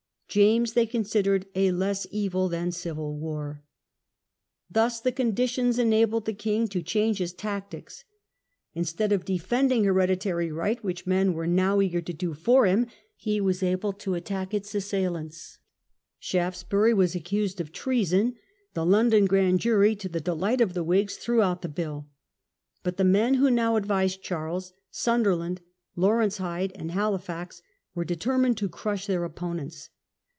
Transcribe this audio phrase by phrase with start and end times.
[0.33, 3.65] James they considered a less evil than civil war.
[4.69, 8.05] Thus the conditions enabled the king to change his tactics.
[8.73, 12.87] Instead of defending hereditary right, which men Atuck on ^^^^^^^ eager to do for him,
[13.17, 15.57] he was able to Shaftesbury, attack its assailants.
[16.17, 18.35] Shaftesbury was accused ^^^' of treason.
[18.73, 22.07] The London grand jury, to the delight of the Whigs, threw out the bill.
[22.83, 25.59] But the men who now advised Charles— Sunderland,
[25.97, 27.61] Lawrence Hyde, and Halifax—
[27.97, 29.89] ^were determined to crush their opponents.